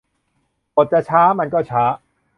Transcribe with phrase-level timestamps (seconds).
[0.75, 1.83] บทจะช้ามันก็ช้า